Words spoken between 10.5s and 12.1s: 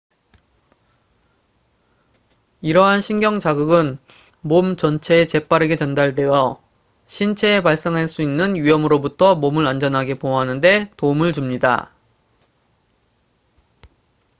데 도움을 줍니다